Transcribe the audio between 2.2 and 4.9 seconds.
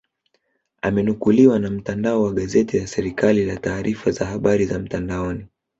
wa gazeti la serikali la taarifa za habari za